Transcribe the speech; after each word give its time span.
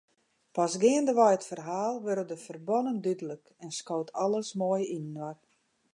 Pas 0.55 0.73
geandewei 0.83 1.33
it 1.35 1.47
ferhaal 1.49 1.95
wurde 2.03 2.25
de 2.29 2.37
ferbannen 2.45 2.97
dúdlik 3.05 3.45
en 3.63 3.71
skoot 3.79 4.09
alles 4.23 4.49
moai 4.59 4.83
yninoar. 4.95 5.37